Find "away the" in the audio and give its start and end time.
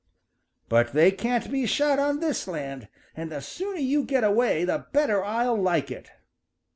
4.23-4.87